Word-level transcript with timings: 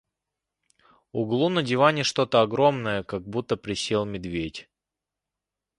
углу 1.11 1.49
на 1.49 1.61
диване 1.61 2.03
что-то 2.03 2.41
огромное, 2.41 3.03
как 3.03 3.21
будто 3.21 3.55
присел 3.55 4.03
медведь. 4.03 4.67